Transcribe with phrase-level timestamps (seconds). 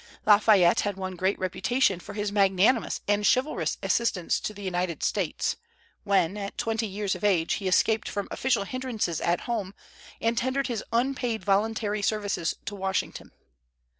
[0.25, 5.03] Lafayette had won a great reputation for his magnanimous and chivalrous assistance to the United
[5.03, 5.57] States,
[6.03, 9.75] when, at twenty years of age, he escaped from official hindrances at home
[10.19, 13.29] and tendered his unpaid voluntary services to Washington.